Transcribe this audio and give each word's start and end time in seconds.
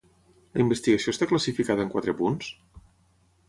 La 0.57 0.63
investigació 0.63 1.13
està 1.15 1.29
classificada 1.33 1.87
en 1.87 1.95
quatre 1.95 2.19
punts? 2.23 2.51